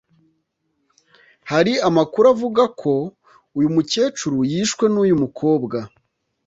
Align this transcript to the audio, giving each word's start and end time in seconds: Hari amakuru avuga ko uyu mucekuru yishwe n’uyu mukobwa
Hari 1.51 1.73
amakuru 1.87 2.25
avuga 2.33 2.63
ko 2.81 2.93
uyu 3.57 3.69
mucekuru 3.75 4.37
yishwe 4.51 4.85
n’uyu 4.93 5.15
mukobwa 5.23 5.77